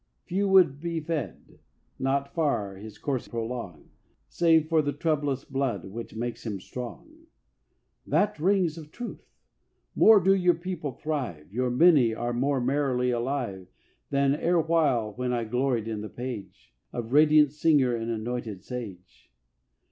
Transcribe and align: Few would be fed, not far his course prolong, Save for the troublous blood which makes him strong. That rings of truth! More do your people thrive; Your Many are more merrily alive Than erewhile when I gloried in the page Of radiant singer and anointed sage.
Few 0.25 0.47
would 0.47 0.81
be 0.81 0.99
fed, 0.99 1.59
not 1.99 2.33
far 2.33 2.75
his 2.75 2.97
course 2.97 3.27
prolong, 3.27 3.91
Save 4.29 4.67
for 4.67 4.81
the 4.81 4.93
troublous 4.93 5.45
blood 5.45 5.85
which 5.85 6.15
makes 6.15 6.43
him 6.43 6.59
strong. 6.59 7.27
That 8.07 8.39
rings 8.39 8.79
of 8.79 8.91
truth! 8.91 9.23
More 9.95 10.19
do 10.19 10.33
your 10.33 10.55
people 10.55 10.93
thrive; 10.93 11.53
Your 11.53 11.69
Many 11.69 12.15
are 12.15 12.33
more 12.33 12.59
merrily 12.59 13.11
alive 13.11 13.67
Than 14.09 14.33
erewhile 14.33 15.13
when 15.17 15.33
I 15.33 15.43
gloried 15.43 15.87
in 15.87 16.01
the 16.01 16.09
page 16.09 16.73
Of 16.91 17.13
radiant 17.13 17.51
singer 17.51 17.95
and 17.95 18.09
anointed 18.09 18.63
sage. 18.63 19.29